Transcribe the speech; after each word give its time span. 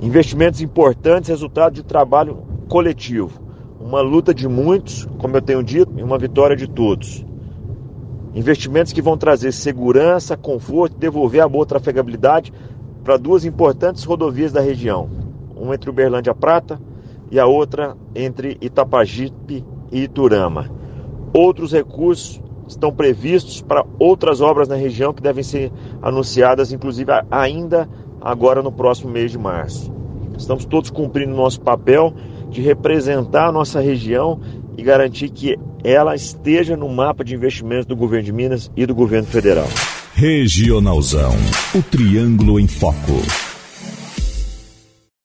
Investimentos 0.00 0.60
importantes, 0.60 1.28
resultado 1.28 1.74
de 1.74 1.82
trabalho 1.82 2.44
coletivo. 2.68 3.40
Uma 3.80 4.00
luta 4.00 4.32
de 4.32 4.46
muitos, 4.46 5.08
como 5.18 5.36
eu 5.36 5.42
tenho 5.42 5.62
dito, 5.62 5.92
e 5.96 6.02
uma 6.02 6.16
vitória 6.16 6.54
de 6.54 6.68
todos. 6.68 7.26
Investimentos 8.32 8.92
que 8.92 9.02
vão 9.02 9.16
trazer 9.16 9.50
segurança, 9.50 10.36
conforto 10.36 10.94
e 10.94 11.00
devolver 11.00 11.40
a 11.40 11.48
boa 11.48 11.66
trafegabilidade 11.66 12.52
para 13.02 13.16
duas 13.16 13.44
importantes 13.44 14.04
rodovias 14.04 14.52
da 14.52 14.60
região. 14.60 15.08
Uma 15.56 15.74
entre 15.74 15.90
Uberlândia 15.90 16.34
Prata 16.34 16.80
e 17.30 17.40
a 17.40 17.46
outra 17.46 17.96
entre 18.14 18.56
Itapajipe 18.60 19.64
e 19.90 20.02
Iturama. 20.02 20.70
Outros 21.34 21.72
recursos 21.72 22.40
estão 22.68 22.92
previstos 22.92 23.62
para 23.62 23.84
outras 23.98 24.40
obras 24.40 24.68
na 24.68 24.76
região 24.76 25.12
que 25.12 25.22
devem 25.22 25.42
ser 25.42 25.72
anunciadas, 26.00 26.70
inclusive 26.70 27.10
ainda 27.30 27.88
agora 28.28 28.62
no 28.62 28.70
próximo 28.70 29.10
mês 29.10 29.30
de 29.30 29.38
março. 29.38 29.90
Estamos 30.36 30.66
todos 30.66 30.90
cumprindo 30.90 31.34
nosso 31.34 31.60
papel 31.62 32.12
de 32.50 32.60
representar 32.60 33.48
a 33.48 33.52
nossa 33.52 33.80
região 33.80 34.38
e 34.76 34.82
garantir 34.82 35.30
que 35.30 35.58
ela 35.82 36.14
esteja 36.14 36.76
no 36.76 36.88
mapa 36.90 37.24
de 37.24 37.34
investimentos 37.34 37.86
do 37.86 37.96
governo 37.96 38.26
de 38.26 38.32
Minas 38.32 38.70
e 38.76 38.84
do 38.84 38.94
governo 38.94 39.26
federal. 39.26 39.66
Regionalzão, 40.14 41.32
o 41.74 41.82
triângulo 41.82 42.60
em 42.60 42.66
foco. 42.66 43.47